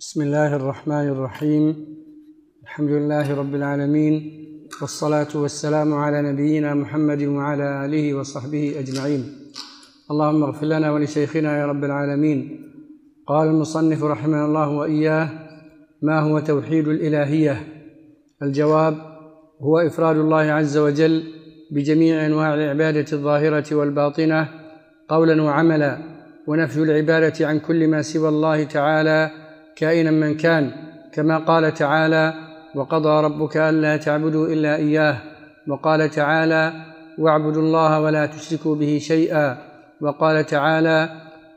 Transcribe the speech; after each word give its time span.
بسم 0.00 0.22
الله 0.22 0.56
الرحمن 0.56 1.08
الرحيم. 1.08 1.86
الحمد 2.62 2.90
لله 2.90 3.34
رب 3.34 3.54
العالمين 3.54 4.14
والصلاة 4.80 5.28
والسلام 5.34 5.94
على 5.94 6.22
نبينا 6.22 6.74
محمد 6.74 7.22
وعلى 7.22 7.84
آله 7.84 8.14
وصحبه 8.14 8.74
أجمعين. 8.78 9.22
اللهم 10.10 10.42
اغفر 10.42 10.66
لنا 10.66 10.92
ولشيخنا 10.92 11.58
يا 11.58 11.66
رب 11.66 11.84
العالمين. 11.84 12.38
قال 13.26 13.48
المصنف 13.48 14.04
رحمه 14.04 14.44
الله 14.44 14.68
وإياه 14.68 15.28
ما 16.02 16.20
هو 16.20 16.38
توحيد 16.38 16.88
الإلهية؟ 16.88 17.56
الجواب 18.42 18.94
هو 19.60 19.78
إفراد 19.78 20.16
الله 20.16 20.42
عز 20.42 20.76
وجل 20.78 21.22
بجميع 21.70 22.26
أنواع 22.26 22.54
العبادة 22.54 23.06
الظاهرة 23.12 23.74
والباطنة 23.74 24.48
قولا 25.08 25.42
وعملا 25.42 25.98
ونفي 26.46 26.82
العبادة 26.82 27.46
عن 27.48 27.58
كل 27.58 27.88
ما 27.88 28.02
سوى 28.02 28.28
الله 28.28 28.64
تعالى 28.64 29.30
كائنا 29.78 30.10
من 30.10 30.36
كان 30.36 30.72
كما 31.12 31.38
قال 31.38 31.74
تعالى 31.74 32.34
وقضى 32.74 33.24
ربك 33.26 33.56
ألا 33.56 33.96
تعبدوا 33.96 34.46
إلا 34.46 34.76
إياه 34.76 35.16
وقال 35.68 36.10
تعالى 36.10 36.72
واعبدوا 37.18 37.62
الله 37.62 38.00
ولا 38.00 38.26
تشركوا 38.26 38.74
به 38.76 38.98
شيئا 38.98 39.58
وقال 40.00 40.46
تعالى 40.46 41.08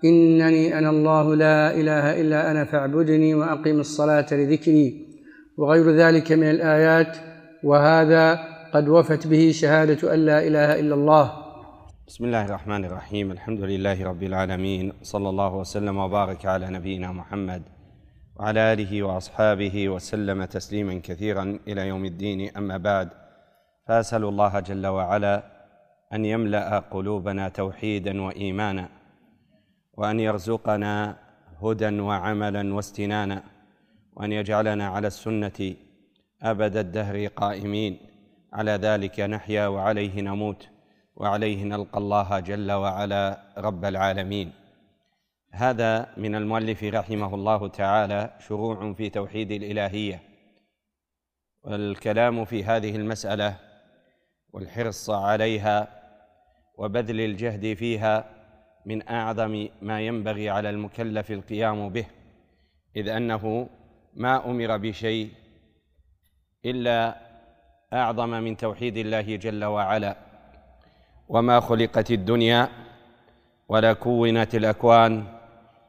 إنني 0.06 0.78
أنا 0.78 0.90
الله 0.90 1.36
لا 1.36 1.74
إله 1.74 2.22
إلا 2.22 2.52
أنا 2.52 2.66
فاعبدني 2.66 3.36
واقم 3.36 3.80
الصلاة 3.80 4.26
لذكري 4.32 5.08
وغير 5.58 5.92
ذلك 5.92 6.32
من 6.32 6.50
الآيات 6.50 7.18
وهذا 7.64 8.40
قد 8.74 8.90
وفت 8.90 9.28
به 9.28 9.52
شهادة 9.54 10.14
أن 10.14 10.20
لا 10.26 10.48
إله 10.48 10.80
إلا 10.80 10.96
الله 10.96 11.32
بسم 12.08 12.26
الله 12.26 12.46
الرحمن 12.46 12.86
الرحيم 12.86 13.32
الحمد 13.32 13.62
لله 13.62 14.04
رب 14.04 14.24
العالمين 14.24 14.94
صلى 15.02 15.30
الله 15.30 15.56
وسلم 15.56 15.98
وبارك 15.98 16.46
على 16.46 16.68
نبينا 16.70 17.12
محمد. 17.12 17.81
وعلى 18.42 18.74
آله 18.74 19.04
وأصحابه 19.04 19.90
وسلم 19.90 20.46
تسليما 20.46 21.02
كثيرا 21.04 21.60
إلى 21.68 21.88
يوم 21.88 22.06
الدين. 22.06 22.58
أما 22.58 22.78
بعد 22.78 23.10
فأسأل 23.88 24.24
الله 24.24 24.60
جل 24.60 24.88
وعلا 24.88 25.44
أن 26.14 26.26
يملأ 26.26 26.80
قلوبنا 26.80 27.50
توحيدا 27.50 28.22
وإيمانا 28.22 28.90
وأن 29.94 30.20
يرزقنا 30.20 31.16
هدى 31.64 32.00
وعملا 32.00 32.74
واستنانا 32.74 33.44
وأن 34.16 34.32
يجعلنا 34.32 34.88
على 34.88 35.08
السنة 35.08 35.76
أبد 36.42 36.78
الدهر 36.78 37.28
قائمين. 37.28 37.98
على 38.54 38.72
ذلك 38.72 39.20
نحيا 39.20 39.68
وعليه 39.68 40.22
نموت 40.22 40.68
وعليه 41.16 41.64
نلقى 41.64 41.98
الله 41.98 42.40
جل 42.40 42.72
وعلا 42.72 43.24
رب 43.58 43.86
العالمين. 43.86 44.61
هذا 45.54 46.14
من 46.18 46.36
المؤلف 46.36 46.84
رحمه 46.84 47.36
الله 47.36 47.68
تعالى 47.68 48.34
شروع 48.48 48.94
في 48.94 49.10
توحيد 49.10 49.52
الإلهية. 49.52 50.20
والكلام 51.64 52.46
في 52.46 52.64
هذه 52.64 52.96
المسألة 52.96 53.58
والحرص 54.54 55.10
عليها 55.10 55.88
وبذل 56.78 57.22
الجهد 57.22 57.74
فيها 57.74 58.26
من 58.86 59.10
أعظم 59.10 59.68
ما 59.82 60.02
ينبغي 60.02 60.50
على 60.50 60.70
المكلف 60.70 61.32
القيام 61.32 61.90
به 61.90 62.06
إذ 62.96 63.10
أنه 63.10 63.70
ما 64.14 64.46
أمر 64.46 64.78
بشيء 64.78 65.30
إلا 66.66 67.18
أعظم 67.94 68.30
من 68.30 68.58
توحيد 68.58 68.98
الله 68.98 69.36
جل 69.36 69.64
وعلا. 69.64 70.16
وما 71.30 71.60
خلقت 71.60 72.12
الدنيا 72.12 72.70
ولا 73.70 73.94
كونت 73.94 74.56
الأكوان 74.56 75.41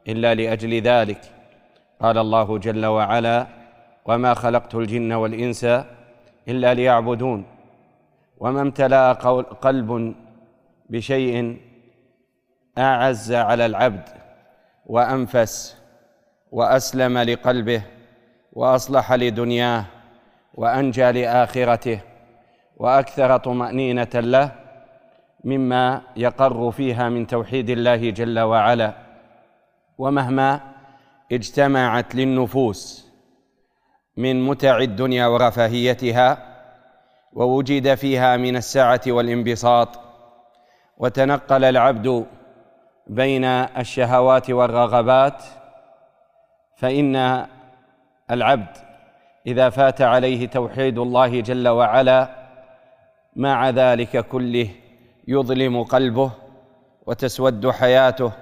إلا 0.08 0.34
لأجل 0.34 0.82
ذلك. 0.82 1.20
قال 2.00 2.18
الله 2.18 2.58
جل 2.58 2.86
وعلا 2.86 3.46
وما 4.04 4.34
خلقت 4.34 4.74
الجن 4.74 5.12
والإنس 5.12 5.64
إلا 6.48 6.74
ليعبدون 6.74 7.44
وما 8.38 8.60
امتلأ 8.60 9.12
قلب 9.62 10.14
بشيء 10.90 11.56
أعز 12.78 13.32
على 13.32 13.66
العبد 13.66 14.08
وأنفس 14.86 15.76
وأسلم 16.52 17.18
لقلبه 17.18 17.82
وأصلح 18.52 19.12
لدنياه 19.12 19.84
وأنجى 20.54 21.12
لآخرته 21.12 22.00
وأكثر 22.76 23.36
طمأنينة 23.36 24.14
له 24.14 24.52
مما 25.44 26.02
يقر 26.16 26.70
فيها 26.70 27.08
من 27.08 27.26
توحيد 27.26 27.70
الله 27.70 28.10
جل 28.10 28.38
وعلا. 28.40 29.01
ومهما 29.98 30.60
اجتمعت 31.32 32.14
للنفوس 32.14 33.08
من 34.16 34.46
متع 34.46 34.78
الدنيا 34.78 35.26
ورفاهيتها 35.26 36.52
ووجد 37.32 37.94
فيها 37.94 38.36
من 38.36 38.56
السعه 38.56 39.00
والانبساط 39.06 40.00
وتنقل 40.98 41.64
العبد 41.64 42.26
بين 43.06 43.44
الشهوات 43.44 44.50
والرغبات 44.50 45.42
فإن 46.76 47.46
العبد 48.30 48.76
إذا 49.46 49.70
فات 49.70 50.02
عليه 50.02 50.48
توحيد 50.48 50.98
الله 50.98 51.40
جل 51.40 51.68
وعلا 51.68 52.28
مع 53.36 53.70
ذلك 53.70 54.26
كله 54.28 54.68
يظلم 55.28 55.82
قلبه 55.82 56.32
وتسود 57.06 57.70
حياته 57.70 58.32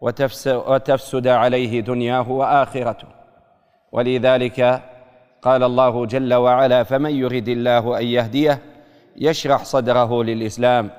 وتفسد 0.00 1.26
عليه 1.26 1.80
دنياه 1.80 2.30
وآخرته. 2.30 3.08
ولذلك 3.92 4.82
قال 5.42 5.62
الله 5.62 6.06
جل 6.06 6.34
وعلا 6.34 6.82
فمن 6.82 7.10
يرد 7.10 7.48
الله 7.48 7.98
أن 7.98 8.06
يهديه 8.06 8.58
يشرح 9.16 9.64
صدره 9.64 10.24
للإسلام 10.24 10.90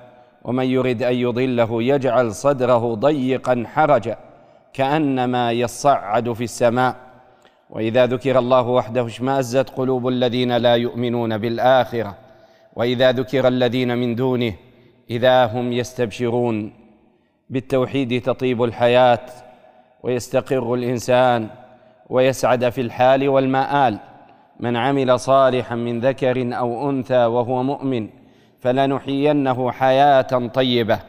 ومن 0.43 0.65
يرد 0.65 1.03
أن 1.03 1.15
يضله 1.15 1.83
يجعل 1.83 2.33
صدره 2.33 2.95
ضيقا 2.95 3.63
حرجا 3.73 4.17
كأنما 4.73 5.51
يصعد 5.51 6.33
في 6.33 6.43
السماء. 6.43 6.95
وإذا 7.69 8.05
ذكر 8.05 8.39
الله 8.39 8.67
وحده 8.67 9.05
اشمأزت 9.05 9.69
قلوب 9.69 10.07
الذين 10.07 10.57
لا 10.57 10.75
يؤمنون 10.75 11.37
بالآخرة. 11.37 12.15
وإذا 12.75 13.11
ذكر 13.11 13.47
الذين 13.47 13.97
من 13.97 14.15
دونه 14.15 14.53
إذا 15.09 15.45
هم 15.45 15.73
يستبشرون. 15.73 16.84
بالتوحيد 17.49 18.21
تطيب 18.21 18.63
الحياة 18.63 19.19
ويستقر 20.03 20.73
الإنسان 20.73 21.47
ويسعد 22.09 22.69
في 22.69 22.81
الحال 22.81 23.29
والمآل. 23.29 23.99
من 24.59 24.75
عمل 24.75 25.19
صالحا 25.19 25.75
من 25.75 25.99
ذكر 25.99 26.57
أو 26.57 26.89
أنثى 26.89 27.25
وهو 27.25 27.63
مؤمن 27.63 28.09
فلنحيينه 28.59 29.71
حياة 29.71 30.47
طيبة. 30.53 30.99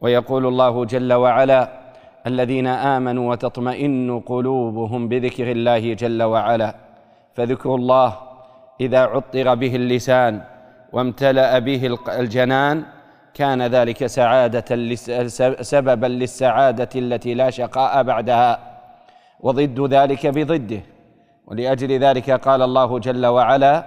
ويقول 0.00 0.46
الله 0.46 0.84
جل 0.84 1.12
وعلا 1.12 1.80
الذين 2.26 2.66
آمنوا 2.66 3.30
وتطمئن 3.30 4.20
قلوبهم 4.20 5.08
بذكر 5.08 5.50
الله 5.50 5.94
جل 5.94 6.22
وعلا. 6.22 6.74
فذكر 7.34 7.74
الله 7.74 8.16
إذا 8.80 9.00
عطر 9.00 9.54
به 9.54 9.76
اللسان 9.76 10.40
وامتلأ 10.92 11.58
به 11.58 11.96
الجنان 12.08 12.84
كان 13.34 13.62
ذلك 13.62 14.06
سعادة 14.06 14.94
سببا 15.62 16.06
للسعادة 16.06 16.88
التي 16.96 17.34
لا 17.34 17.50
شقاء 17.50 18.02
بعدها 18.02 18.58
وضد 19.40 19.94
ذلك 19.94 20.26
بضده. 20.26 20.80
ولأجل 21.46 21.98
ذلك 21.98 22.30
قال 22.30 22.62
الله 22.62 22.98
جل 22.98 23.26
وعلا 23.26 23.84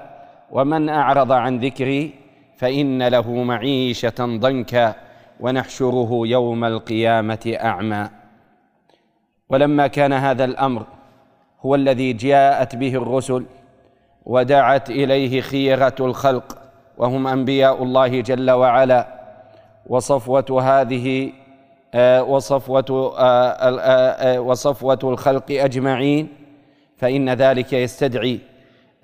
ومن 0.52 0.90
أعرض 0.90 1.32
عن 1.32 1.60
ذكري 1.60 2.14
فإن 2.58 3.08
له 3.08 3.32
معيشة 3.44 4.16
ضنكا 4.20 4.96
ونحشره 5.40 6.10
يوم 6.26 6.64
القيامة 6.66 7.58
أعمى. 7.64 8.10
ولما 9.50 9.88
كان 9.88 10.14
هذا 10.14 10.46
الأمر 10.46 10.86
هو 11.62 11.76
الذي 11.76 12.14
جاءت 12.14 12.76
به 12.76 12.96
الرسل 12.96 13.46
ودعت 14.26 14.90
إليه 14.90 15.42
خيرة 15.42 15.96
الخلق 16.00 16.58
وهم 16.98 17.28
أنبياء 17.28 17.84
الله 17.84 18.22
جل 18.22 18.52
وعلا. 18.52 19.23
وصفوة 19.88 20.62
هذه 20.62 21.32
وصفوة 22.22 22.92
وصفوة 24.40 25.00
الخلق 25.04 25.52
أجمعين 25.52 26.28
فإن 26.98 27.30
ذلك 27.30 27.74
يستدعي 27.74 28.40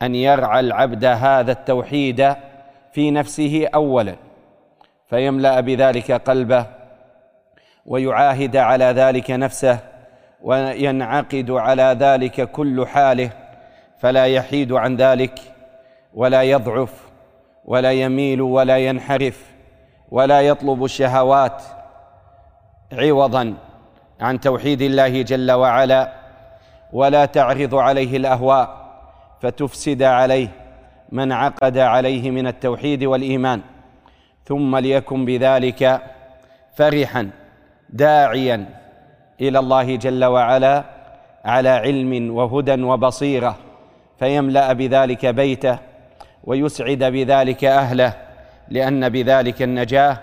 أن 0.02 0.16
يرعى 0.16 0.60
العبد 0.60 1.06
هذا 1.06 1.52
التوحيد 1.52 2.36
في 2.92 3.12
نفسه 3.12 3.68
اولا 3.76 4.16
فيملأ 5.10 5.60
بذلك 5.60 6.12
قلبه 6.12 6.66
ويعاهد 7.86 8.58
على 8.58 8.86
ذلك 8.86 9.32
نفسه 9.32 9.80
وينعقد 10.42 11.52
على 11.52 11.98
ذلك 12.00 12.52
كل 12.52 12.88
حاله 12.88 13.30
فلا 14.00 14.26
يحيد 14.26 14.72
عن 14.72 14.96
ذلك 14.96 15.40
ولا 16.14 16.44
يضعف 16.44 17.10
ولا 17.66 17.92
يميل 17.92 18.42
ولا 18.42 18.78
ينحرف. 18.78 19.59
ولا 20.12 20.42
يطلب 20.42 20.84
الشهوات 20.84 21.64
عوضا 22.94 23.54
عن 24.22 24.40
توحيد 24.40 24.82
الله 24.82 25.22
جل 25.22 25.52
وعلا 25.52 26.14
ولا 26.94 27.26
تعرض 27.26 27.76
عليه 27.76 28.18
الأهواء 28.18 28.80
فتفسد 29.42 30.04
عليه 30.04 30.48
من 31.12 31.32
عقد 31.32 31.78
عليه 31.78 32.32
من 32.32 32.48
التوحيد 32.48 33.04
والإيمان. 33.04 33.62
ثم 34.46 34.78
ليكن 34.78 35.26
بذلك 35.26 36.02
فرحا 36.76 37.30
داعيا 37.90 38.66
إلى 39.42 39.60
الله 39.60 39.96
جل 39.96 40.26
وعلا 40.26 40.84
على 41.46 41.70
علم 41.70 42.36
وهدى 42.36 42.84
وبصيرة 42.84 43.56
فيملأ 44.20 44.74
بذلك 44.74 45.26
بيته 45.26 45.78
ويسعد 46.44 47.04
بذلك 47.04 47.66
أهله. 47.66 48.29
لأن 48.70 49.10
بذلك 49.10 49.62
النجاة 49.62 50.18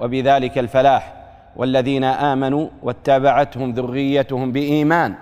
وبذلك 0.00 0.58
الفلاح 0.58 1.14
والذين 1.56 2.04
آمنوا 2.04 2.68
واتبعتهم 2.82 3.72
ذريتهم 3.72 4.52
بإيمان. 4.52 5.14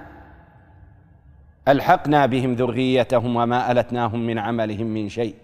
ألحقنا 1.69 2.27
بهم 2.27 2.55
ذريتهم 2.55 3.37
وما 3.37 3.73
ألتناهم 3.73 4.27
من 4.27 4.39
عملهم 4.39 4.87
من 4.87 5.09
شيء. 5.09 5.35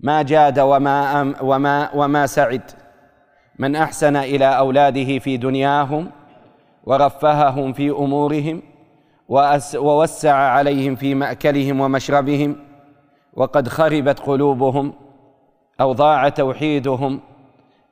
ما 0.00 0.22
جاد 0.22 0.58
وما 0.58 1.20
أم 1.20 1.34
وما 1.40 1.90
وما 1.94 2.26
سعد. 2.26 2.62
من 3.58 3.76
أحسن 3.76 4.16
إلى 4.16 4.58
أولاده 4.58 5.18
في 5.18 5.36
دنياهم 5.36 6.10
ورفههم 6.84 7.72
في 7.72 7.90
أمورهم 7.90 8.62
ووسع 9.74 10.34
عليهم 10.34 10.94
في 10.94 11.14
مأكلهم 11.14 11.80
ومشربهم 11.80 12.56
وقد 13.34 13.68
خربت 13.68 14.20
قلوبهم 14.20 14.92
أو 15.82 15.92
ضاع 15.92 16.28
توحيدهم 16.28 17.20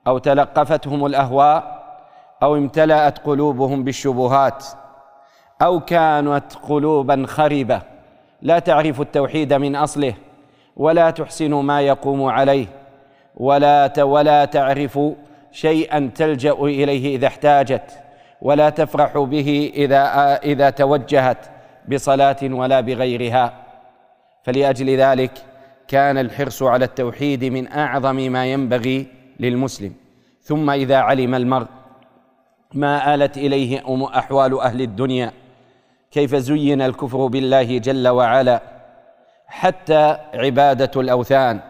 أو 0.07 0.19
تلقفتهم 0.19 1.07
الأهواء 1.07 1.81
أو 2.43 2.57
امتلأت 2.57 3.19
قلوبهم 3.19 3.85
بالشبهات 3.85 4.67
أو 5.63 5.81
كانت 5.81 6.45
قلوبا 6.69 7.25
خربه 7.27 7.83
لا 8.43 8.59
تعرف 8.59 9.01
التوحيد 9.01 9.53
من 9.53 9.77
أصله 9.77 10.15
ولا 10.77 11.11
تحسن 11.11 11.55
ما 11.55 11.81
يقوم 11.81 12.25
عليه 12.25 12.67
ولا 13.37 13.93
ولا 14.03 14.45
تعرف 14.45 14.99
شيئا 15.53 16.11
تلجأ 16.15 16.53
إليه 16.53 17.17
إذا 17.17 17.27
احتاجت 17.27 18.01
ولا 18.43 18.71
تفرح 18.71 19.19
به 19.19 19.73
إذا 19.75 20.03
إذا 20.45 20.71
توجهت 20.71 21.47
بصلاة 21.89 22.37
ولا 22.43 22.81
بغيرها. 22.81 23.53
فلأجل 24.43 24.97
ذلك 24.97 25.33
كان 25.91 26.19
الحرص 26.19 26.63
على 26.63 26.85
التوحيد 26.85 27.45
من 27.45 27.73
أعظم 27.73 28.17
ما 28.17 28.47
ينبغي 28.47 29.07
للمسلم. 29.41 29.93
ثم 30.43 30.71
إذا 30.71 30.97
علم 30.97 31.35
المرء 31.35 31.67
ما 32.75 33.15
آلت 33.15 33.37
إليه 33.37 33.83
أحوال 34.19 34.61
أهل 34.61 34.81
الدنيا 34.83 35.33
كيف 36.11 36.35
زين 36.35 36.83
الكفر 36.83 37.27
بالله 37.27 37.79
جل 37.79 38.09
وعلا؟ 38.09 38.63
حتى 39.47 40.17
عبادة 40.35 41.01
الأوثان 41.01 41.61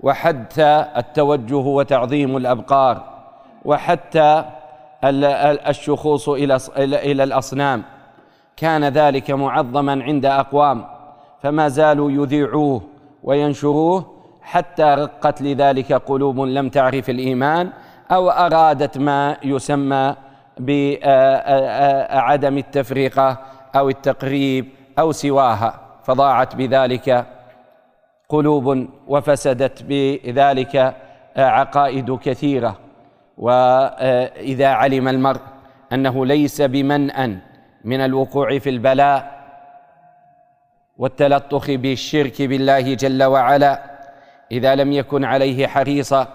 وحتى 0.00 0.86
التوجه 0.96 1.54
وتعظيم 1.54 2.36
الأبقار 2.36 3.04
وحتى 3.64 4.44
الشخوص 5.68 6.28
إلى 6.28 6.58
إلى 6.78 7.24
الأصنام. 7.24 7.82
كان 8.56 8.84
ذلك 8.84 9.30
معظما 9.30 10.04
عند 10.04 10.26
أقوام 10.26 10.84
فما 11.42 11.68
زالوا 11.68 12.10
يذيعوه. 12.10 12.95
وينشروه 13.26 14.06
حتى 14.42 14.82
رقت 14.82 15.42
لذلك 15.42 15.92
قلوب 15.92 16.40
لم 16.40 16.68
تعرف 16.68 17.10
الإيمان 17.10 17.70
أو 18.10 18.30
أرادت 18.30 18.98
ما 18.98 19.36
يسمى 19.44 20.14
بعدم 20.58 22.58
التفرقة 22.58 23.38
أو 23.76 23.88
التقريب 23.88 24.68
أو 24.98 25.12
سواها 25.12 25.80
فضاعت 26.04 26.56
بذلك 26.56 27.26
قلوب 28.28 28.88
وفسدت 29.08 29.82
بذلك 29.82 30.94
عقائد 31.36 32.18
كثيرة. 32.18 32.76
وإذا 33.38 34.68
علم 34.68 35.08
المرء 35.08 35.40
أنه 35.92 36.26
ليس 36.26 36.62
بمنأ 36.62 37.38
من 37.84 38.00
الوقوع 38.00 38.58
في 38.58 38.70
البلاء 38.70 39.35
والتلطخ 40.98 41.70
بالشرك 41.70 42.42
بالله 42.42 42.94
جل 42.94 43.24
وعلا 43.24 43.82
إذا 44.52 44.74
لم 44.74 44.92
يكن 44.92 45.24
عليه 45.24 45.66
حريصا 45.66 46.28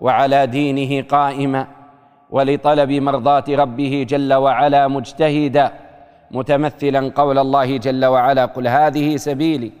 وعلى 0.00 0.46
دينه 0.46 1.06
قائما 1.08 1.66
ولطلب 2.30 2.90
مرضاة 2.90 3.44
ربه 3.48 4.06
جل 4.08 4.34
وعلا 4.34 4.88
مجتهدا 4.88 5.72
متمثلا 6.30 7.12
قول 7.14 7.38
الله 7.38 7.76
جل 7.76 8.04
وعلا 8.04 8.44
قل 8.44 8.68
هذه 8.68 9.16
سبيلي 9.16 9.72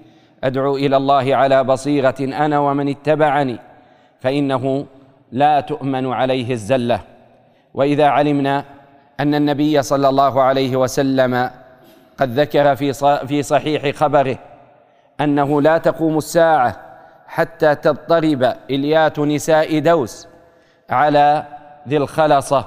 أدعو 0.44 0.76
إلى 0.76 0.96
الله 0.96 1.36
على 1.36 1.64
بصيرة 1.64 2.14
أنا 2.20 2.58
ومن 2.58 2.88
اتبعني 2.88 3.58
فإنه 4.20 4.86
لا 5.32 5.60
تؤمن 5.60 6.12
عليه 6.12 6.50
الزلة. 6.52 7.00
وإذا 7.74 8.06
علمنا 8.06 8.64
أن 9.20 9.34
النبي 9.34 9.82
صلى 9.82 10.08
الله 10.08 10.42
عليه 10.42 10.76
وسلم 10.76 11.50
قد 12.18 12.40
ذكر 12.40 12.76
في 12.76 12.92
في 13.26 13.42
صحيح 13.42 13.96
خبره 13.96 14.38
أنه 15.20 15.62
لا 15.62 15.78
تقوم 15.78 16.18
الساعة 16.18 16.76
حتى 17.26 17.74
تضطرب 17.74 18.52
إليات 18.70 19.18
نساء 19.18 19.78
دوس 19.78 20.28
على 20.90 21.44
ذي 21.88 21.96
الخلصة 21.96 22.64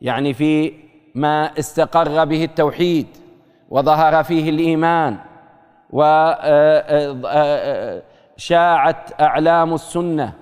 يعني 0.00 0.34
في 0.34 0.72
ما 1.14 1.50
استقر 1.58 2.24
به 2.24 2.44
التوحيد 2.44 3.06
وظهر 3.70 4.24
فيه 4.24 4.50
الإيمان 4.50 5.16
وشاعت 8.38 9.20
أعلام 9.20 9.74
السنة 9.74 10.32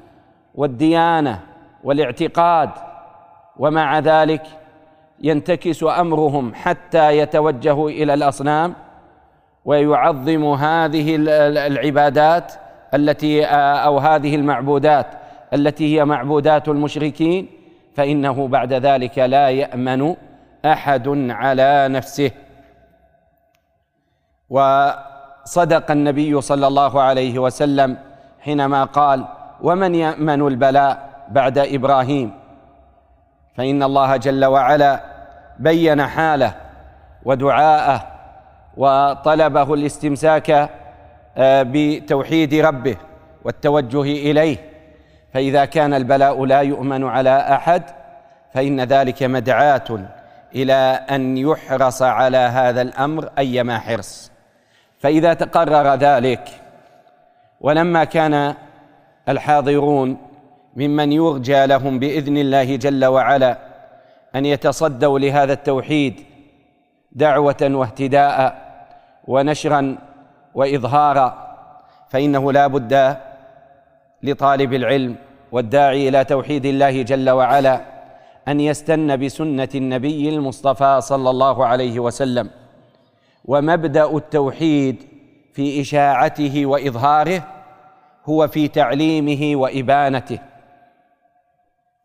والديانة 0.54 1.40
والاعتقاد 1.84 2.70
ومع 3.56 3.98
ذلك 3.98 4.42
ينتكس 5.20 5.82
أمرهم 5.82 6.54
حتى 6.54 7.18
يتوجهوا 7.18 7.90
إلى 7.90 8.14
الأصنام 8.14 8.74
ويعظم 9.64 10.44
هذه 10.44 11.16
العبادات 11.66 12.52
التي 12.94 13.44
أو 13.44 13.98
هذه 13.98 14.34
المعبودات 14.34 15.06
التي 15.54 15.96
هي 15.98 16.04
معبودات 16.04 16.68
المشركين 16.68 17.46
فإنه 17.96 18.48
بعد 18.48 18.72
ذلك 18.72 19.18
لا 19.18 19.50
يأمن 19.50 20.16
أحد 20.64 21.08
على 21.30 21.88
نفسه. 21.88 22.30
وصدق 24.50 25.90
النبي 25.90 26.40
صلى 26.40 26.66
الله 26.66 27.02
عليه 27.02 27.38
وسلم 27.38 27.96
حينما 28.40 28.84
قال 28.84 29.24
ومن 29.62 29.94
يأمن 29.94 30.46
البلاء 30.46 31.10
بعد 31.30 31.58
إبراهيم؟ 31.58 32.32
فإن 33.56 33.82
الله 33.82 34.16
جل 34.16 34.44
وعلا 34.44 35.09
بين 35.60 36.06
حاله 36.06 36.54
ودعاءه 37.24 38.06
وطلبه 38.76 39.74
الاستمساك 39.74 40.70
آه، 41.36 41.62
بتوحيد 41.66 42.54
ربه 42.54 42.96
والتوجه 43.44 44.02
إليه. 44.02 44.56
فإذا 45.34 45.64
كان 45.64 45.94
البلاء 45.94 46.44
لا 46.44 46.60
يؤمن 46.60 47.04
على 47.04 47.38
أحد 47.38 47.82
فإن 48.54 48.80
ذلك 48.80 49.22
مدعاة 49.22 49.84
إلى 50.54 51.00
أن 51.10 51.36
يحرص 51.36 52.02
على 52.02 52.36
هذا 52.36 52.82
الأمر 52.82 53.30
أيما 53.38 53.78
حرص. 53.78 54.32
فإذا 54.98 55.34
تقرر 55.34 55.94
ذلك 55.94 56.48
ولما 57.60 58.04
كان 58.04 58.54
الحاضرون 59.28 60.16
ممن 60.76 61.12
يرجى 61.12 61.66
لهم 61.66 61.98
بإذن 61.98 62.36
الله 62.36 62.76
جل 62.76 63.04
وعلا 63.04 63.69
أن 64.34 64.46
يتصدوا 64.46 65.18
لهذا 65.18 65.52
التوحيد 65.52 66.24
دعوة 67.12 67.56
واهتداء 67.62 68.70
ونشرا 69.24 69.98
واظهارا 70.54 71.56
فإنه 72.08 72.52
لا 72.52 72.66
بد 72.66 73.16
لطالب 74.22 74.74
العلم 74.74 75.16
والداعي 75.52 76.08
إلى 76.08 76.24
توحيد 76.24 76.66
الله 76.66 77.02
جل 77.02 77.30
وعلا 77.30 77.80
أن 78.48 78.60
يستن 78.60 79.16
بسنة 79.16 79.68
النبي 79.74 80.28
المصطفى 80.28 81.00
صلى 81.00 81.30
الله 81.30 81.66
عليه 81.66 82.00
وسلم 82.00 82.50
ومبدأ 83.44 84.16
التوحيد 84.16 84.96
في 85.52 85.80
إشاعته 85.80 86.66
وإظهاره 86.66 87.42
هو 88.24 88.48
في 88.48 88.68
تعليمه 88.68 89.56
وإبانته. 89.60 90.38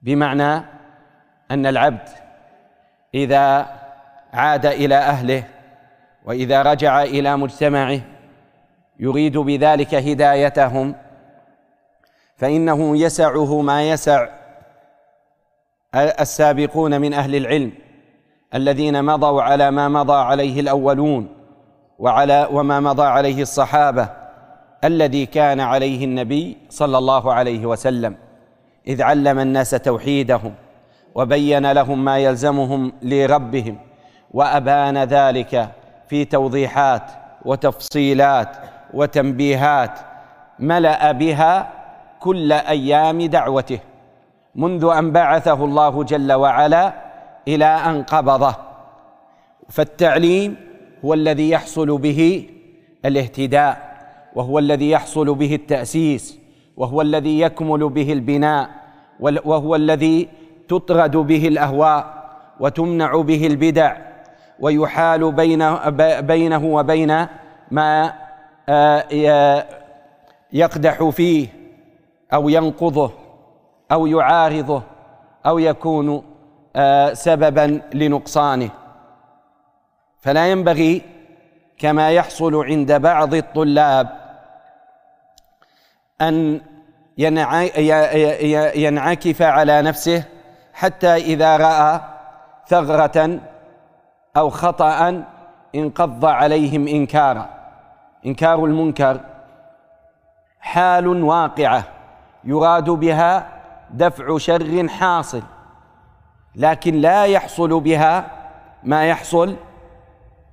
بمعنى 0.02 0.75
أن 1.52 1.66
العبد 1.66 2.10
إذا 3.14 3.68
عاد 4.34 4.66
إلى 4.66 4.96
أهله 4.96 5.44
وإذا 6.26 6.62
رجع 6.62 7.04
إلى 7.04 7.38
مجتمعه 7.38 8.00
يريد 9.00 9.38
بذلك 9.38 9.96
هدايتهم 9.96 10.96
فإنه 12.38 12.98
يسعه 12.98 13.62
ما 13.62 13.90
يسع 13.90 14.28
السابقون 15.96 17.02
من 17.02 17.14
أهل 17.14 17.36
العلم 17.36 17.72
الذين 18.56 19.04
مضوا 19.06 19.42
على 19.42 19.72
ما 19.72 19.90
مضى 19.90 20.14
عليه 20.14 20.60
الأولون 20.60 21.28
وعلى 22.00 22.48
وما 22.52 22.80
مضى 22.80 23.04
عليه 23.04 23.42
الصحابة 23.42 24.10
الذي 24.84 25.26
كان 25.26 25.60
عليه 25.60 26.06
النبي 26.06 26.58
صلى 26.70 26.98
الله 26.98 27.34
عليه 27.34 27.66
وسلم 27.66 28.18
إذ 28.88 29.02
علم 29.02 29.40
الناس 29.40 29.70
توحيدهم 29.70 30.54
وبين 31.16 31.72
لهم 31.72 32.06
ما 32.06 32.18
يلزمهم 32.18 32.92
لربهم 33.02 33.78
وأبان 34.32 34.98
ذلك 34.98 35.70
في 36.08 36.26
توضيحات 36.26 37.12
وتفصيلات 37.46 38.58
وتنبيهات 38.94 40.00
ملأ 40.60 41.12
بها 41.12 41.70
كل 42.20 42.52
أيام 42.52 43.22
دعوته 43.22 43.80
منذ 44.56 44.92
أن 44.98 45.12
بعثه 45.12 45.66
الله 45.66 46.04
جل 46.04 46.34
وعلا 46.34 46.94
إلى 47.48 47.66
أن 47.66 48.04
قبضه. 48.04 48.56
فالتعليم 49.70 50.56
هو 51.06 51.14
الذي 51.14 51.50
يحصل 51.50 51.98
به 51.98 52.50
الاهتداء 53.06 53.96
وهو 54.36 54.60
الذي 54.60 54.90
يحصل 54.90 55.36
به 55.36 55.56
التأسيس 55.56 56.40
وهو 56.78 57.02
الذي 57.02 57.40
يكمل 57.40 57.90
به 57.90 58.14
البناء 58.14 58.70
وهو 59.20 59.76
الذي 59.76 60.28
تطرد 60.68 61.18
به 61.18 61.48
الأهواء 61.48 62.26
وتمنع 62.60 63.22
به 63.22 63.48
البدع 63.48 63.98
ويحال 64.60 65.32
بين 65.32 65.76
بينه 66.20 66.66
وبين 66.66 67.28
ما 67.72 68.14
آه، 68.70 69.66
يقدح 70.54 71.10
فيه 71.10 71.48
أو 72.34 72.50
ينقضه 72.50 73.12
أو 73.92 74.08
يعارضه 74.08 74.84
أو 75.46 75.60
يكون 75.60 76.24
آه، 76.76 77.14
سببا 77.14 77.82
لنقصانه. 77.94 78.70
فلا 80.20 80.52
ينبغي 80.52 81.02
كما 81.78 82.12
يحصل 82.12 82.66
عند 82.66 82.94
بعض 82.94 83.34
الطلاب 83.34 84.10
أن 86.22 86.62
ينعكف 88.76 89.42
على 89.42 89.82
نفسه 89.82 90.24
حتى 90.76 91.16
إذا 91.16 91.58
رأى 91.58 92.02
ثغرة 92.68 93.40
أو 94.38 94.50
خطأ 94.50 95.24
انقض 95.76 96.26
عليهم 96.26 96.88
إنكارا. 96.88 97.50
إنكار 98.26 98.66
المنكر 98.66 99.20
حال 100.60 101.24
واقعة 101.24 101.84
يراد 102.44 102.90
بها 102.90 103.48
دفع 103.90 104.38
شر 104.38 104.88
حاصل 104.88 105.42
لكن 106.56 106.96
لا 106.96 107.26
يحصل 107.26 107.80
بها 107.80 108.26
ما 108.84 109.06
يحصل 109.06 109.56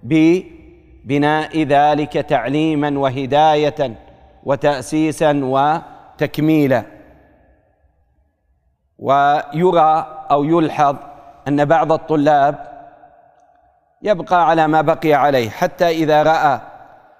ببناء 0.02 1.62
ذلك 1.62 2.12
تعليما 2.12 2.98
وهداية 2.98 3.96
وتأسيسا 4.44 5.40
وتكميلا. 5.44 6.84
ويرى 9.02 10.06
أو 10.30 10.44
يلحظ 10.44 10.96
أن 11.48 11.64
بعض 11.64 11.92
الطلاب 11.92 12.72
يبقى 14.02 14.48
على 14.48 14.68
ما 14.68 14.80
بقي 14.80 15.12
عليه 15.12 15.50
حتى 15.50 15.88
إذا 15.88 16.22
رأى 16.22 16.60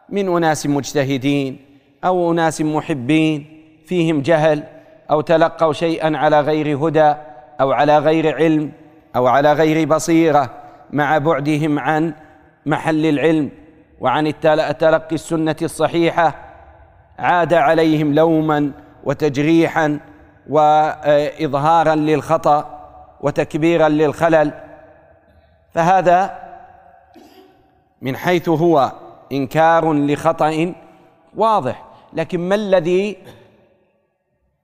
من 0.09 0.37
أناس 0.37 0.67
مجتهدين 0.67 1.59
أو 2.05 2.33
أناس 2.33 2.61
محبين 2.61 3.47
فيهم 3.87 4.23
جهل 4.23 4.63
أو 5.11 5.21
تلقوا 5.21 5.73
شيئا 5.73 6.17
على 6.17 6.41
غير 6.41 6.89
هدى 6.89 7.15
أو 7.61 7.73
على 7.73 7.99
غير 7.99 8.35
علم 8.37 8.73
أو 9.17 9.27
على 9.27 9.53
غير 9.53 9.89
بصيرة 9.89 10.51
مع 10.91 11.19
بعدهم 11.19 11.79
عن 11.79 12.15
محل 12.67 13.07
العلم 13.07 13.51
وعن 14.01 14.33
تلقي 14.79 15.15
السنة 15.15 15.57
الصحيحة 15.63 16.35
عاد 17.19 17.55
عليهم 17.55 18.15
لوما 18.15 18.73
وتجريحا 19.05 19.99
واظهارا 20.49 21.95
للخطأ 21.95 22.89
وتكبيرا 23.21 23.89
للخلل. 23.89 24.53
فهذا 25.75 26.39
من 28.03 28.17
حيث 28.17 28.49
هو 28.49 28.93
إنكار 29.33 29.93
لخطأ 29.93 30.75
واضح. 31.37 31.85
لكن 32.13 32.49
ما 32.49 32.55
الذي 32.55 33.17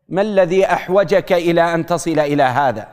ما 0.08 0.22
الذي 0.22 0.66
أحوجك 0.66 1.32
إلى 1.32 1.74
أن 1.74 1.86
تصل 1.86 2.18
إلى 2.18 2.42
هذا؟ 2.42 2.88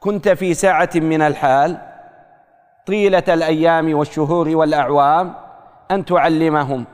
كنت 0.00 0.28
في 0.28 0.54
ساعة 0.54 0.90
من 0.94 1.22
الحال 1.22 1.78
طيلة 2.86 3.24
الأيام 3.28 3.94
والشهور 3.94 4.48
والأعوام 4.48 5.34
أن 5.90 6.04
تعلمهم 6.04 6.84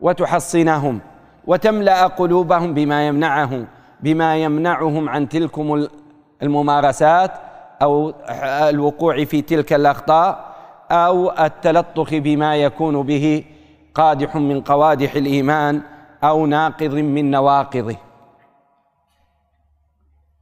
وتحصنهم 0.00 1.00
وتملأ 1.46 2.06
قلوبهم 2.06 2.74
بما 2.74 3.06
يمنعه 3.06 3.64
بما 4.00 4.36
يمنعهم 4.36 5.08
عن 5.08 5.28
تلكم 5.28 5.86
الممارسات 6.42 7.32
أو 7.82 8.14
الوقوع 8.68 9.24
في 9.24 9.42
تلك 9.42 9.72
الأخطاء 9.72 10.56
أو 10.90 11.30
التلطخ 11.30 12.14
بما 12.14 12.56
يكون 12.56 13.02
به 13.02 13.44
قادح 13.94 14.36
من 14.36 14.60
قوادح 14.60 15.14
الإيمان 15.14 15.82
أو 16.24 16.46
ناقض 16.46 16.94
من 16.94 17.30
نواقضه. 17.30 17.96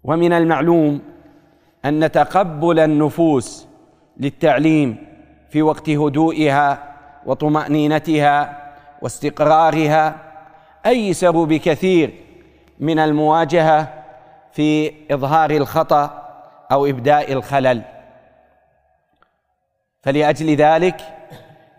ومن 0.05 0.33
المعلوم 0.33 1.01
أن 1.85 2.13
تقبل 2.13 2.79
النفوس 2.79 3.67
للتعليم 4.17 4.97
في 5.51 5.63
وقت 5.63 5.91
هدوئها 5.91 6.95
وطمأنينتها 7.27 8.65
واستقرارها 9.03 10.17
أيسر 10.87 11.45
بكثير 11.45 12.24
من 12.81 12.99
المواجهة 12.99 14.05
في 14.53 14.93
إظهار 15.15 15.51
الخطأ 15.51 16.25
أو 16.73 16.87
إبداء 16.87 17.33
الخلل. 17.33 17.83
فلأجل 20.03 20.57
ذلك 20.57 21.01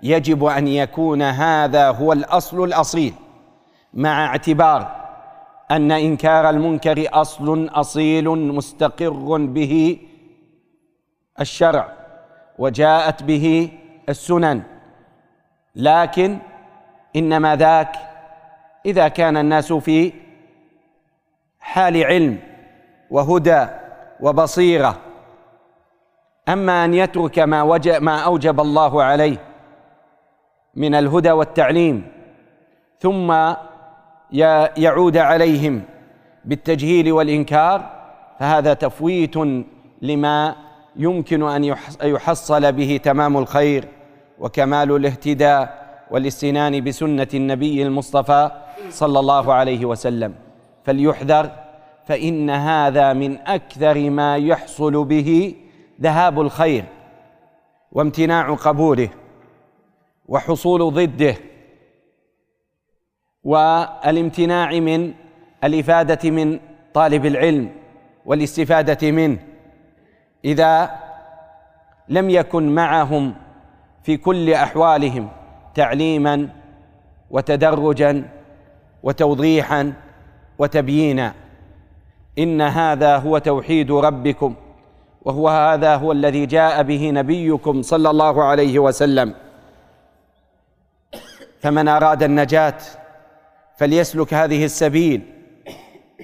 يجب 0.03 0.45
أن 0.45 0.67
يكون 0.67 1.21
هذا 1.21 1.89
هو 1.89 2.13
الأصل 2.13 2.63
الأصيل 2.63 3.13
مع 3.93 4.25
اعتبار 4.25 5.05
أن 5.71 5.91
إنكار 5.91 6.49
المنكر 6.49 7.07
أصل 7.13 7.69
أصيل 7.73 8.29
مستقر 8.29 9.45
به 9.45 9.99
الشرع 11.39 11.93
وجاءت 12.57 13.23
به 13.23 13.69
السنن. 14.09 14.61
لكن 15.75 16.37
إنما 17.15 17.55
ذاك 17.55 17.95
إذا 18.85 19.07
كان 19.07 19.37
الناس 19.37 19.73
في 19.73 20.13
حال 21.65 22.03
علم 22.03 22.37
وهدى 23.11 23.65
وبصيرة. 24.21 24.97
أما 26.49 26.85
أن 26.85 26.93
يترك 26.93 27.39
ما 27.39 27.61
وجب 27.63 28.03
ما 28.03 28.19
أوجب 28.19 28.59
الله 28.59 29.03
عليه 29.03 29.37
من 30.75 30.95
الهدى 30.95 31.31
والتعليم 31.31 32.07
ثم 32.99 33.53
يعود 34.77 35.17
عليهم 35.17 35.81
بالتجهيل 36.45 37.11
والإنكار 37.11 37.77
فهذا 38.39 38.73
تفويت 38.73 39.35
لما 40.01 40.55
يمكن 40.95 41.43
أن 41.43 41.63
يحصل 42.03 42.71
به 42.71 42.99
تمام 43.03 43.37
الخير 43.37 43.87
وكمال 44.39 44.91
الاهتداء 44.91 45.85
والاستنان 46.11 46.83
بسنة 46.83 47.27
النبي 47.33 47.83
المصطفى 47.83 48.51
صلى 48.89 49.19
الله 49.19 49.53
عليه 49.53 49.85
وسلم. 49.85 50.44
فليحذر 50.85 51.51
فإن 52.05 52.49
هذا 52.49 53.13
من 53.13 53.37
أكثر 53.37 54.09
ما 54.09 54.37
يحصل 54.37 55.05
به 55.05 55.55
ذهاب 56.01 56.41
الخير 56.41 56.85
وامتناع 57.91 58.53
قبوله 58.53 59.09
وحصول 60.27 60.93
ضده 60.93 61.35
والامتناع 63.43 64.71
من 64.71 65.13
الإفادة 65.63 66.31
من 66.31 66.59
طالب 66.93 67.25
العلم 67.25 67.71
والاستفادة 68.25 69.11
منه. 69.11 69.37
إذا 70.45 70.99
لم 72.09 72.29
يكن 72.29 72.75
معهم 72.75 73.35
في 74.03 74.17
كل 74.17 74.53
أحوالهم 74.53 75.29
تعليما 75.75 76.49
وتدرجا 77.31 78.29
وتوضيحا 79.03 79.93
وتبيينا. 80.59 81.33
إن 82.37 82.61
هذا 82.61 83.17
هو 83.17 83.37
توحيد 83.37 83.91
ربكم 83.91 84.55
وهو 85.21 85.49
هذا 85.49 85.95
هو 85.95 86.11
الذي 86.11 86.45
جاء 86.45 86.83
به 86.83 87.09
نبيكم 87.11 87.81
صلى 87.81 88.09
الله 88.09 88.43
عليه 88.43 88.79
وسلم. 88.79 89.33
فمن 91.59 91.87
أراد 91.87 92.23
النجاة 92.23 92.77
فليسلك 93.77 94.33
هذه 94.33 94.65
السبيل 94.65 95.21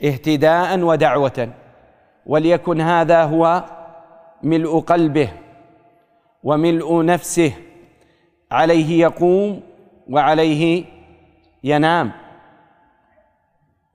اهتداء 0.04 0.80
ودعوه 0.80 1.50
وليكن 2.26 2.82
هذا 2.82 3.24
هو 3.24 3.64
ملء 4.44 4.80
قلبه 4.80 5.30
وملء 6.44 7.06
نفسه 7.06 7.54
عليه 8.52 9.00
يقوم 9.02 9.62
وعليه 10.10 10.86
ينام. 11.64 12.12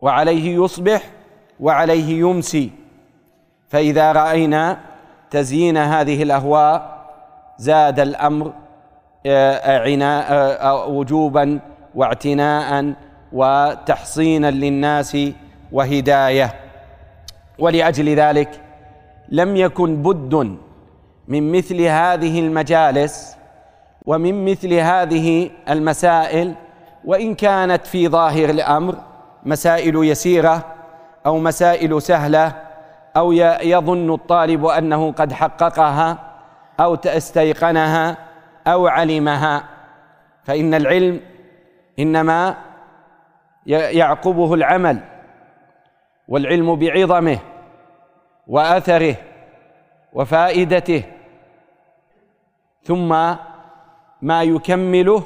وعليه 0.01 0.65
يصبح 0.65 1.03
وعليه 1.61 2.21
يمسي. 2.21 2.71
فإذا 3.69 4.13
رأينا 4.13 4.79
تزيين 5.31 5.77
هذه 5.77 6.23
الأهواء 6.23 6.97
زاد 7.59 8.01
الأمر 8.01 8.53
آه، 9.27 9.79
عناء 9.79 10.33
آه، 10.33 10.87
وجوبا 10.87 11.61
واعتناء 11.95 12.93
وتحصينا 13.33 14.51
للناس 14.51 15.17
وهداية. 15.73 16.55
ولأجل 17.59 18.09
ذلك 18.15 18.61
لم 19.29 19.57
يكن 19.57 20.03
بد 20.03 20.57
من 21.29 21.53
مثل 21.53 21.81
هذه 21.83 22.41
المجالس 22.41 23.37
ومن 24.07 24.45
مثل 24.45 24.73
هذه 24.73 25.51
المسائل 25.71 26.55
وإن 27.05 27.35
كانت 27.35 27.87
في 27.87 28.09
ظاهر 28.09 28.51
الأمر 28.51 28.97
مسائل 29.47 30.05
يسيرة 30.05 30.65
أو 31.27 31.39
مسائل 31.39 32.03
سهلة 32.03 32.63
أو 33.17 33.33
يظن 33.63 34.15
الطالب 34.15 34.67
أنه 34.67 35.13
قد 35.13 35.33
حققها 35.33 36.19
أو 36.81 36.95
استيقنها 36.95 38.17
أو 38.67 38.87
علمها. 38.87 39.65
فإن 40.45 40.75
العلم 40.75 41.21
إنما 41.99 42.57
يعقبه 43.67 44.55
العمل 44.55 45.01
والعلم 46.29 46.77
بعظمه 46.77 47.39
وأثره 48.47 49.17
وفائدته 50.13 51.03
ثم 52.83 53.09
ما 54.23 54.43
يكمله 54.43 55.23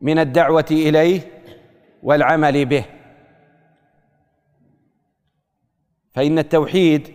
من 0.00 0.18
الدعوة 0.18 0.66
إليه 0.70 1.20
والعمل 2.04 2.64
به. 2.64 2.84
فإن 6.12 6.38
التوحيد 6.38 7.14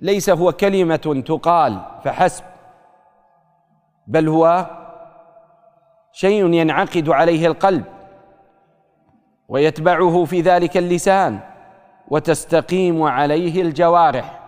ليس 0.00 0.30
هو 0.30 0.52
كلمة 0.52 1.22
تقال 1.26 1.84
فحسب 2.04 2.44
بل 4.06 4.28
هو 4.28 4.70
شيء 6.12 6.52
ينعقد 6.52 7.08
عليه 7.08 7.46
القلب 7.46 7.84
ويتبعه 9.48 10.24
في 10.24 10.40
ذلك 10.40 10.76
اللسان 10.76 11.40
وتستقيم 12.08 13.02
عليه 13.02 13.62
الجوارح. 13.62 14.40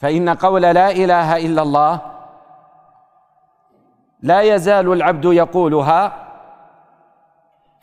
فإن 0.00 0.28
قول 0.28 0.62
لا 0.62 0.90
إله 0.90 1.36
إلا 1.36 1.62
الله 1.62 2.00
لا 4.22 4.40
يزال 4.42 4.92
العبد 4.92 5.24
يقولها 5.24 6.27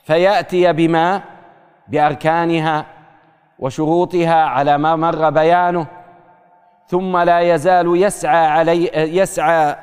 فيأتي 0.05 0.73
بما 0.73 1.21
بأركانها 1.87 2.85
وشروطها 3.59 4.43
على 4.43 4.77
ما 4.77 4.95
مر 4.95 5.29
بيانه 5.29 5.87
ثم 6.87 7.17
لا 7.17 7.39
يزال 7.39 8.01
يسعى 8.03 8.47
علي 8.47 8.91
يسعى 8.93 9.75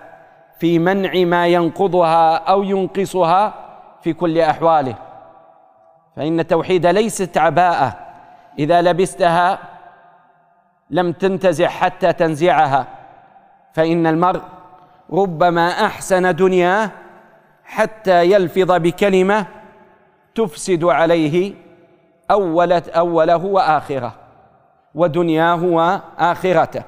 في 0.58 0.78
منع 0.78 1.24
ما 1.24 1.46
ينقضها 1.46 2.36
أو 2.36 2.62
ينقصها 2.62 3.54
في 4.02 4.12
كل 4.12 4.38
أحواله. 4.38 4.94
فإن 6.16 6.40
التوحيد 6.40 6.86
ليست 6.86 7.38
عباءة. 7.38 7.98
إذا 8.58 8.82
لبستها 8.82 9.58
لم 10.90 11.12
تنتزع 11.12 11.68
حتى 11.68 12.12
تنزعها 12.12 12.86
فإن 13.72 14.06
المرء 14.06 14.42
ربما 15.12 15.86
أحسن 15.86 16.34
دنياه 16.34 16.90
حتى 17.64 18.30
يلفظ 18.30 18.72
بكلمة 18.72 19.46
تفسد 20.34 20.84
عليه 20.84 21.54
أولت 22.30 22.88
أوله 22.88 23.44
وآخره 23.44 24.14
ودنياه 24.94 25.64
وآخرته. 25.64 26.82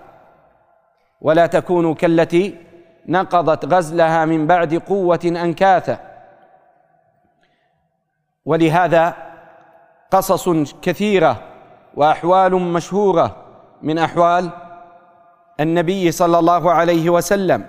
ولا 1.21 1.47
تكونوا 1.47 1.95
كالتي 1.95 2.57
نقضت 3.09 3.65
غزلها 3.75 4.25
من 4.25 4.47
بعد 4.47 4.75
قوة 4.75 5.21
أنكاثا 5.25 5.99
ولهذا 8.45 9.15
قصص 10.11 10.75
كثيرة 10.83 11.43
وأحوال 11.95 12.55
مشهورة 12.55 13.37
من 13.83 13.99
أحوال 13.99 14.51
النبي 15.61 16.13
صلى 16.13 16.39
الله 16.39 16.73
عليه 16.73 17.11
وسلم 17.11 17.67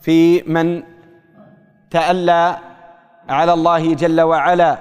في 0.00 0.42
من 0.42 0.82
تألى 1.90 2.58
على 3.28 3.52
الله 3.52 3.94
جل 3.94 4.20
وعلا 4.20 4.78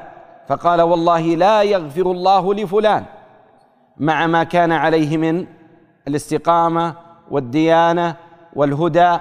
فقال 0.47 0.81
والله 0.81 1.21
لا 1.21 1.61
يغفر 1.61 2.11
الله 2.11 2.53
لفلان 2.53 3.03
مع 3.97 4.27
ما 4.27 4.43
كان 4.43 4.71
عليه 4.71 5.17
من 5.17 5.47
الاستقامة 6.07 6.95
والديانة 7.31 8.15
والهدى. 8.53 9.17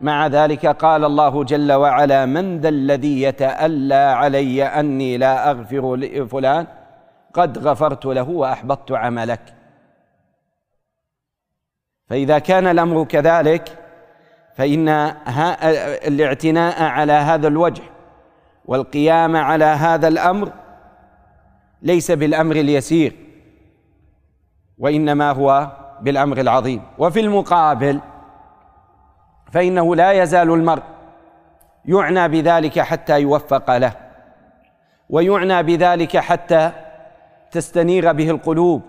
مع 0.00 0.26
ذلك 0.26 0.66
قال 0.66 1.04
الله 1.04 1.44
جل 1.44 1.72
وعلا 1.72 2.26
من 2.26 2.60
ذا 2.60 2.68
الذي 2.68 3.22
يتألى 3.22 3.94
علي 3.94 4.64
أني 4.64 5.16
لا 5.16 5.50
أغفر 5.50 5.96
لفلان 5.96 6.66
قد 7.34 7.58
غفرت 7.58 8.04
له 8.06 8.30
وأحبطت 8.30 8.92
عملك. 8.92 9.54
فإذا 12.08 12.38
كان 12.38 12.66
الأمر 12.66 13.04
كذلك 13.04 13.78
فإن 14.56 14.88
الاعتناء 16.08 16.82
على 16.82 17.12
هذا 17.12 17.48
الوجه 17.48 17.82
والقيام 18.72 19.36
على 19.36 19.64
هذا 19.64 20.08
الأمر 20.08 20.52
ليس 21.82 22.10
بالأمر 22.10 22.56
اليسير 22.56 23.16
وإنما 24.78 25.30
هو 25.30 25.70
بالأمر 26.00 26.40
العظيم. 26.40 26.82
وفي 26.98 27.20
المقابل 27.20 28.00
فإنه 29.52 29.96
لا 29.96 30.12
يزال 30.12 30.50
المرء 30.50 30.82
يعنى 31.84 32.28
بذلك 32.28 32.80
حتى 32.80 33.20
يوفق 33.20 33.76
له 33.76 33.92
ويعنى 35.10 35.62
بذلك 35.62 36.16
حتى 36.16 36.72
تستنير 37.50 38.12
به 38.12 38.30
القلوب 38.30 38.82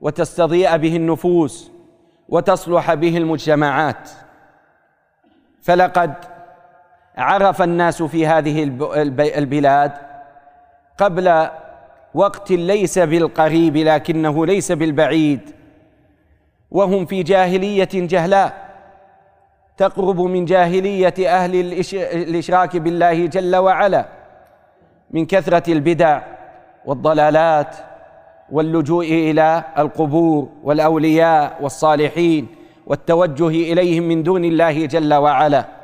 وتستضيء 0.00 0.76
به 0.76 0.96
النفوس 0.96 1.70
وتصلح 2.28 2.94
به 2.94 3.16
المجتمعات. 3.16 4.10
فلقد 5.62 6.14
عرف 7.16 7.62
الناس 7.62 8.02
في 8.02 8.26
هذه 8.26 8.62
البلاد 9.38 9.92
قبل 10.98 11.48
وقت 12.14 12.50
ليس 12.50 12.98
بالقريب 12.98 13.76
لكنه 13.76 14.46
ليس 14.46 14.72
بالبعيد 14.72 15.40
وهم 16.70 17.06
في 17.06 17.22
جاهلية 17.22 17.88
جهلاء. 17.94 18.70
تقرب 19.76 20.20
من 20.20 20.44
جاهلية 20.44 21.14
أهل 21.26 21.54
الإشراك 21.94 22.76
بالله 22.76 23.26
جل 23.26 23.56
وعلا 23.56 24.08
من 25.10 25.26
كثرة 25.26 25.72
البدع 25.72 26.22
والضلالات 26.86 27.76
واللجوء 28.50 29.04
إلى 29.04 29.64
القبور 29.78 30.48
والأولياء 30.62 31.58
والصالحين 31.60 32.46
والتوجه 32.86 33.48
إليهم 33.72 34.02
من 34.02 34.22
دون 34.22 34.44
الله 34.44 34.86
جل 34.86 35.14
وعلا. 35.14 35.79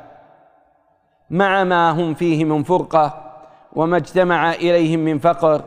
مع 1.29 1.63
ما 1.63 1.89
هم 1.91 2.13
فيه 2.13 2.45
من 2.45 2.63
فرقة 2.63 3.31
وما 3.73 3.97
اجتمع 3.97 4.51
إليهم 4.51 4.99
من 4.99 5.19
فقر 5.19 5.61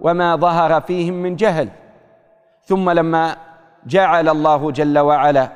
وما 0.00 0.36
ظهر 0.36 0.80
فيهم 0.80 1.14
من 1.14 1.36
جهل. 1.36 1.68
ثم 2.64 2.90
لما 2.90 3.36
جعل 3.86 4.28
الله 4.28 4.70
جل 4.70 4.98
وعلا 4.98 5.48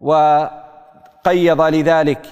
وقيض 0.00 1.60
لذلك 1.60 2.26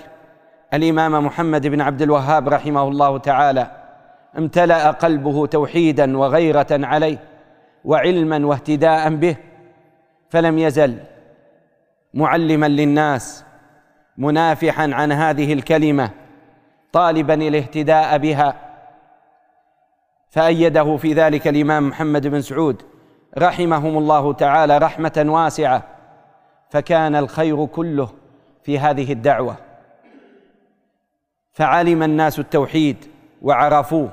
الإمام 0.74 1.26
محمد 1.26 1.66
بن 1.66 1.80
عبد 1.80 2.02
الوهاب 2.02 2.48
رحمه 2.48 2.82
الله 2.88 3.18
تعالى 3.18 3.66
امتلأ 4.38 4.90
قلبه 4.90 5.46
توحيدا 5.46 6.18
وغيرة 6.18 6.66
عليه 6.70 7.18
وعلما 7.84 8.46
واهتداء 8.46 9.14
به 9.14 9.36
فلم 10.30 10.58
يزل 10.58 10.98
معلما 12.14 12.68
للناس. 12.68 13.44
منافحا 14.16 14.90
عن 14.92 15.12
هذه 15.12 15.52
الكلمة 15.52 16.10
طالبا 16.92 17.34
الاهتداء 17.34 18.18
بها. 18.18 18.54
فأيده 20.30 20.96
في 20.96 21.12
ذلك 21.12 21.48
الإمام 21.48 21.88
محمد 21.88 22.26
بن 22.26 22.40
سعود 22.40 22.82
رحمهم 23.38 23.98
الله 23.98 24.32
تعالى 24.32 24.78
رحمة 24.78 25.24
واسعة. 25.26 25.82
فكان 26.70 27.16
الخير 27.16 27.66
كله 27.66 28.08
في 28.62 28.78
هذه 28.78 29.12
الدعوة. 29.12 29.56
فعلم 31.52 32.02
الناس 32.02 32.38
التوحيد 32.38 32.96
وعرفوه 33.42 34.10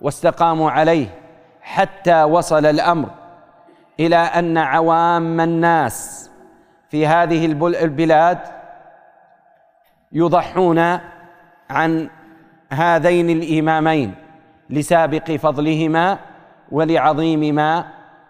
واستقاموا 0.00 0.70
عليه 0.70 1.06
حتى 1.60 2.22
وصل 2.22 2.66
الأمر 2.66 3.08
إلى 4.00 4.16
أن 4.16 4.58
عوام 4.58 5.40
الناس 5.40 6.30
في 6.90 7.06
هذه 7.06 7.46
البلاد 7.62 8.38
يضحون 10.16 10.98
عن 11.70 12.08
هذين 12.72 13.30
الإمامين 13.30 14.14
لسابق 14.70 15.30
فضلهما 15.30 16.18
ولعظيم 16.72 17.54
ما 17.54 17.84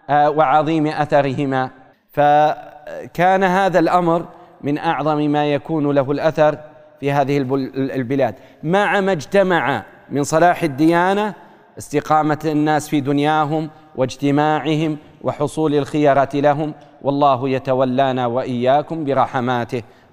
آه، 0.09 0.29
وعظيم 0.29 0.87
أثرهما. 0.87 1.69
فكان 2.11 3.43
هذا 3.43 3.79
الأمر 3.79 4.25
من 4.61 4.77
أعظم 4.77 5.17
ما 5.17 5.53
يكون 5.53 5.91
له 5.91 6.11
الأثر 6.11 6.57
في 6.99 7.11
هذه 7.11 7.37
البلاد. 7.75 8.35
مع 8.63 8.99
ما 9.01 9.11
اجتمع 9.11 9.83
من 10.09 10.23
صلاح 10.23 10.63
الديانة 10.63 11.33
استقامة 11.77 12.39
الناس 12.45 12.89
في 12.89 13.01
دنياهم 13.01 13.69
واجتماعهم 13.95 14.97
وحصول 15.21 15.75
الخيرة 15.75 16.29
لهم 16.33 16.73
والله 17.01 17.49
يتولانا 17.49 18.25
وإياكم 18.25 19.03
برحماته. 19.05 19.83